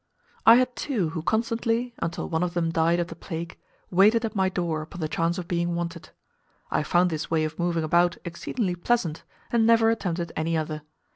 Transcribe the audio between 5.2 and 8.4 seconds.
of being wanted. I found this way of moving about